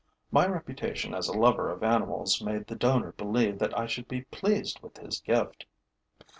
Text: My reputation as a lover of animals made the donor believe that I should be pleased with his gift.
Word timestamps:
My 0.31 0.47
reputation 0.47 1.13
as 1.13 1.27
a 1.27 1.37
lover 1.37 1.69
of 1.69 1.83
animals 1.83 2.41
made 2.41 2.65
the 2.65 2.75
donor 2.75 3.11
believe 3.11 3.59
that 3.59 3.77
I 3.77 3.85
should 3.85 4.07
be 4.07 4.23
pleased 4.23 4.79
with 4.81 4.97
his 4.97 5.19
gift. 5.19 5.67